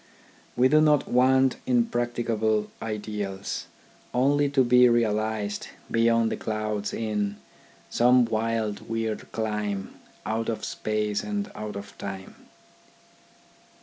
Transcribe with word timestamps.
We 0.57 0.67
do 0.67 0.81
not 0.81 1.07
want 1.07 1.57
impracticable 1.67 2.71
ideals, 2.81 3.67
only 4.15 4.49
to 4.49 4.63
be 4.63 4.89
realised 4.89 5.67
beyond 5.91 6.31
the 6.31 6.37
clouds 6.37 6.91
in" 6.91 7.35
Some 7.91 8.25
wild, 8.25 8.89
weird 8.89 9.31
clime, 9.31 9.93
Out 10.25 10.49
of 10.49 10.65
Space, 10.65 11.23
and 11.23 11.51
out 11.53 11.75
of 11.75 11.95
Time." 11.99 12.33